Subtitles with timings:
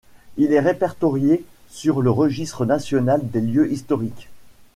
[0.35, 4.29] Il est répertorié sur le Registre national des lieux historiques.